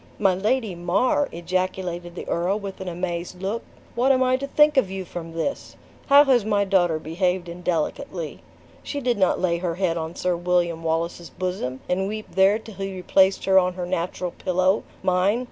[0.17, 3.61] "My Lady Mar!" ejaculated the earl, with an amazed look,
[3.93, 5.75] "what am I to think of you from this?
[6.07, 8.39] How has my daughter behaved indelicately?
[8.81, 12.73] She did not lay her head on Sir William Wallace's bosom and weep there till
[12.77, 15.39] he replaced her on her natural pillow, mine.